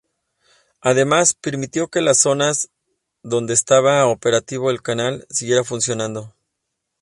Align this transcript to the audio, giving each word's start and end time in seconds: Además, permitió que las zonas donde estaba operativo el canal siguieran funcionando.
Además, 0.81 1.35
permitió 1.35 1.87
que 1.87 2.01
las 2.01 2.17
zonas 2.17 2.71
donde 3.21 3.53
estaba 3.53 4.07
operativo 4.07 4.71
el 4.71 4.81
canal 4.81 5.27
siguieran 5.29 5.63
funcionando. 5.63 6.33